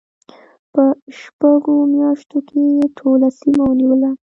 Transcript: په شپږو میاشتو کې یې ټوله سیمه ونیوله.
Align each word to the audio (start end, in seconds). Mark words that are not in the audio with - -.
په 0.73 0.83
شپږو 1.19 1.75
میاشتو 1.93 2.37
کې 2.47 2.59
یې 2.75 2.83
ټوله 2.97 3.27
سیمه 3.39 3.63
ونیوله. 3.67 4.09